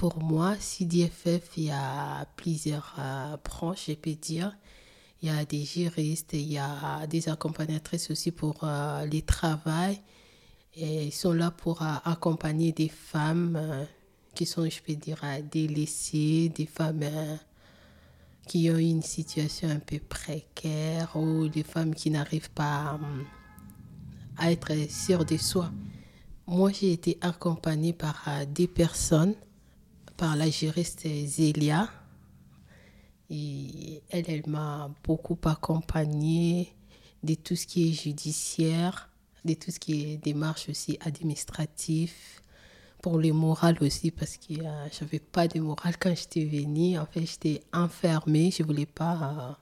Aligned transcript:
pour 0.00 0.22
moi, 0.22 0.56
CDFF, 0.58 1.58
il 1.58 1.64
y 1.64 1.70
a 1.70 2.24
plusieurs 2.34 2.96
euh, 2.98 3.36
branches, 3.44 3.84
je 3.88 3.92
peux 3.92 4.14
dire. 4.14 4.56
Il 5.20 5.28
y 5.28 5.30
a 5.30 5.44
des 5.44 5.62
juristes, 5.62 6.30
il 6.32 6.50
y 6.50 6.56
a 6.56 7.06
des 7.06 7.28
accompagnatrices 7.28 8.10
aussi 8.10 8.30
pour 8.30 8.60
euh, 8.62 9.04
les 9.04 9.20
travails. 9.20 10.00
Et 10.74 11.04
ils 11.04 11.12
sont 11.12 11.34
là 11.34 11.50
pour 11.50 11.82
euh, 11.82 11.92
accompagner 12.06 12.72
des 12.72 12.88
femmes 12.88 13.58
euh, 13.60 13.84
qui 14.34 14.46
sont, 14.46 14.66
je 14.70 14.80
peux 14.80 14.94
dire, 14.94 15.20
délaissées, 15.52 16.48
des 16.48 16.64
femmes 16.64 17.04
qui 18.48 18.70
ont 18.70 18.78
une 18.78 19.02
situation 19.02 19.68
un 19.68 19.80
peu 19.80 19.98
précaire 19.98 21.14
ou 21.14 21.46
des 21.48 21.62
femmes 21.62 21.94
qui 21.94 22.10
n'arrivent 22.10 22.52
pas 22.52 22.98
à 24.38 24.50
être 24.50 24.72
sûres 24.90 25.26
de 25.26 25.36
soi. 25.36 25.70
Moi, 26.46 26.72
j'ai 26.72 26.94
été 26.94 27.18
accompagnée 27.20 27.92
par 27.92 28.24
des 28.48 28.66
personnes, 28.66 29.34
par 30.20 30.36
la 30.36 30.50
juriste 30.50 31.08
Zélia. 31.24 31.88
Et 33.30 34.02
elle, 34.10 34.28
elle 34.28 34.46
m'a 34.46 34.90
beaucoup 35.02 35.38
accompagnée 35.44 36.74
de 37.22 37.32
tout 37.32 37.56
ce 37.56 37.66
qui 37.66 37.88
est 37.88 37.92
judiciaire, 37.94 39.08
de 39.46 39.54
tout 39.54 39.70
ce 39.70 39.80
qui 39.80 40.02
est 40.04 40.16
démarche 40.18 40.68
aussi 40.68 40.98
administrative, 41.00 42.12
pour 43.00 43.16
le 43.16 43.32
moral 43.32 43.78
aussi, 43.80 44.10
parce 44.10 44.36
que 44.36 44.60
euh, 44.60 44.88
je 44.92 45.04
n'avais 45.04 45.20
pas 45.20 45.48
de 45.48 45.58
moral 45.58 45.96
quand 45.98 46.14
j'étais 46.14 46.44
venue. 46.44 46.98
En 46.98 47.06
fait, 47.06 47.24
j'étais 47.24 47.62
enfermée, 47.72 48.50
je 48.50 48.62
voulais 48.62 48.84
pas 48.84 49.14
euh, 49.14 49.52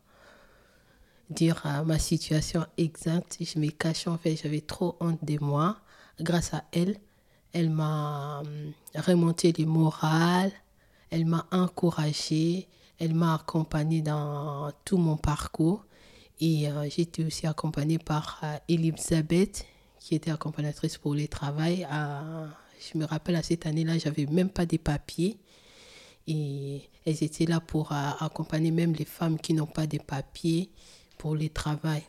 dire 1.30 1.62
euh, 1.66 1.84
ma 1.84 2.00
situation 2.00 2.66
exacte. 2.76 3.38
Je 3.40 3.60
me 3.60 3.70
cachais, 3.70 4.10
en 4.10 4.18
fait, 4.18 4.34
j'avais 4.34 4.62
trop 4.62 4.96
honte 4.98 5.24
de 5.24 5.38
moi. 5.40 5.76
Grâce 6.20 6.52
à 6.52 6.64
elle, 6.72 6.96
elle 7.52 7.70
m'a 7.70 8.42
euh, 8.44 8.70
remonté 9.06 9.52
le 9.56 9.64
moral, 9.66 10.52
elle 11.10 11.24
m'a 11.24 11.46
encouragée, 11.50 12.68
elle 12.98 13.14
m'a 13.14 13.34
accompagnée 13.34 14.02
dans 14.02 14.70
tout 14.84 14.98
mon 14.98 15.16
parcours. 15.16 15.84
Et 16.40 16.70
euh, 16.70 16.88
été 16.96 17.24
aussi 17.24 17.46
accompagnée 17.46 17.98
par 17.98 18.40
euh, 18.44 18.56
Elisabeth, 18.68 19.66
qui 19.98 20.14
était 20.14 20.30
accompagnatrice 20.30 20.96
pour 20.96 21.14
le 21.14 21.26
travail. 21.26 21.86
Euh, 21.90 22.46
je 22.80 22.96
me 22.96 23.04
rappelle 23.04 23.36
à 23.36 23.42
cette 23.42 23.66
année-là, 23.66 23.98
j'avais 23.98 24.26
même 24.26 24.48
pas 24.48 24.66
de 24.66 24.76
papiers. 24.76 25.38
Et 26.26 26.82
elles 27.04 27.24
étaient 27.24 27.46
là 27.46 27.60
pour 27.60 27.92
euh, 27.92 28.10
accompagner 28.20 28.70
même 28.70 28.92
les 28.92 29.04
femmes 29.04 29.38
qui 29.38 29.54
n'ont 29.54 29.66
pas 29.66 29.86
de 29.86 29.98
papiers 29.98 30.70
pour 31.16 31.34
le 31.34 31.48
travail. 31.48 32.02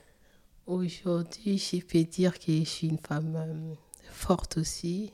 Aujourd'hui, 0.68 1.58
je 1.58 1.78
peux 1.78 2.04
dire 2.04 2.38
que 2.38 2.52
je 2.60 2.64
suis 2.64 2.88
une 2.88 3.00
femme 3.00 3.76
forte 4.12 4.58
aussi, 4.58 5.12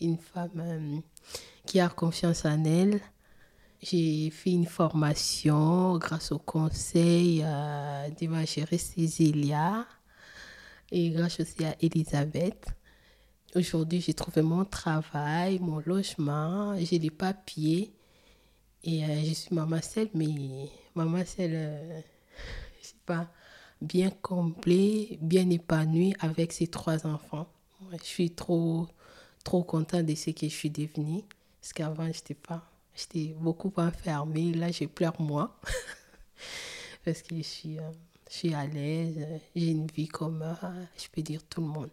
une 0.00 0.18
femme 0.18 0.50
euh, 0.58 0.98
qui 1.66 1.80
a 1.80 1.88
confiance 1.88 2.44
en 2.44 2.64
elle. 2.64 3.00
J'ai 3.82 4.30
fait 4.30 4.50
une 4.50 4.66
formation 4.66 5.96
grâce 5.96 6.32
au 6.32 6.38
conseil 6.38 7.42
euh, 7.42 8.10
de 8.10 8.26
ma 8.26 8.44
juriste 8.44 8.98
Zélia 8.98 9.86
et 10.90 11.10
grâce 11.10 11.40
aussi 11.40 11.64
à 11.64 11.74
Elisabeth. 11.80 12.66
Aujourd'hui, 13.54 14.00
j'ai 14.00 14.14
trouvé 14.14 14.42
mon 14.42 14.64
travail, 14.64 15.58
mon 15.60 15.80
logement, 15.84 16.76
j'ai 16.78 16.98
les 16.98 17.10
papiers 17.10 17.92
et 18.84 19.04
euh, 19.04 19.24
je 19.24 19.34
suis 19.34 19.54
maman 19.54 19.80
seule, 19.82 20.08
mais 20.14 20.68
maman 20.94 21.24
seule, 21.26 21.50
euh, 21.54 22.00
je 22.80 22.86
sais 22.86 22.94
pas, 23.04 23.28
bien 23.80 24.10
complet, 24.10 25.18
bien 25.20 25.48
épanouie 25.50 26.14
avec 26.20 26.52
ses 26.52 26.66
trois 26.68 27.06
enfants. 27.06 27.48
Je 27.92 28.04
suis 28.04 28.30
trop, 28.30 28.86
trop 29.44 29.62
contente 29.62 30.06
de 30.06 30.14
ce 30.14 30.30
que 30.30 30.48
je 30.48 30.54
suis 30.54 30.70
devenue. 30.70 31.22
Parce 31.60 31.72
qu'avant, 31.72 32.04
je 32.04 32.18
n'étais 32.18 32.34
pas. 32.34 32.64
J'étais 32.94 33.34
beaucoup 33.38 33.72
enfermée. 33.76 34.52
Là, 34.52 34.70
je 34.70 34.84
pleure 34.84 35.20
moi. 35.20 35.58
parce 37.04 37.22
que 37.22 37.36
je 37.36 37.42
suis, 37.42 37.78
euh, 37.78 37.90
je 38.28 38.34
suis 38.34 38.54
à 38.54 38.66
l'aise. 38.66 39.26
J'ai 39.54 39.70
une 39.70 39.86
vie 39.86 40.08
comme, 40.08 40.42
euh, 40.42 40.84
je 40.96 41.08
peux 41.12 41.22
dire, 41.22 41.42
tout 41.44 41.60
le 41.60 41.68
monde. 41.68 41.90